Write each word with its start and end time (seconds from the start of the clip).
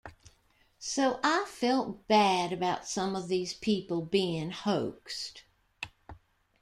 So 0.79 1.19
I 1.23 1.45
felt 1.47 2.07
bad 2.07 2.51
about 2.51 2.87
some 2.87 3.15
of 3.15 3.27
these 3.27 3.53
people 3.53 4.01
being 4.01 4.49
hoaxed. 4.49 5.43